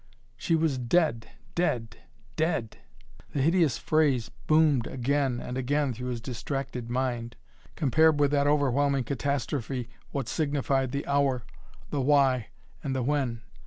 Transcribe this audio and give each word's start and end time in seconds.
She 0.35 0.55
was 0.55 0.79
dead 0.79 1.27
dead 1.53 1.97
dead! 2.35 2.77
The 3.33 3.41
hideous 3.43 3.77
phrase 3.77 4.29
boomed 4.47 4.87
again 4.87 5.39
and 5.39 5.59
again 5.59 5.93
through 5.93 6.07
his 6.09 6.21
distracted 6.21 6.89
mind. 6.89 7.35
Compared 7.75 8.19
with 8.19 8.31
that 8.31 8.47
overwhelming 8.47 9.03
catastrophe 9.03 9.89
what 10.09 10.27
signified 10.27 10.91
the 10.91 11.05
Hour, 11.05 11.43
the 11.91 12.01
Why 12.01 12.47
and 12.83 12.95
the 12.95 13.03
When. 13.03 13.43